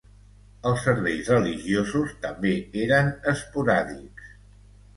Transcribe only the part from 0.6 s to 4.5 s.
Els serveis religiosos també eren esporàdics.